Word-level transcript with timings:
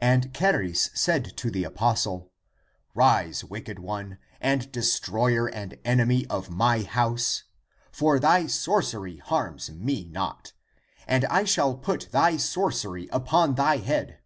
And 0.00 0.34
Charis 0.34 0.90
said 0.94 1.36
to 1.36 1.48
the 1.48 1.62
apostle," 1.62 2.32
Rise, 2.96 3.44
wicked 3.44 3.78
one 3.78 4.18
and 4.40 4.72
destroyer 4.72 5.46
and 5.46 5.78
enemy 5.84 6.26
of 6.26 6.50
my 6.50 6.82
house, 6.82 7.44
for 7.92 8.18
thy 8.18 8.48
sorcery 8.48 9.18
harms 9.18 9.70
me 9.70 10.06
not; 10.06 10.54
and 11.06 11.24
I 11.26 11.44
shall 11.44 11.76
put 11.76 12.08
thy 12.10 12.36
sorcery 12.36 13.06
upon 13.12 13.54
thy 13.54 13.76
head." 13.76 14.18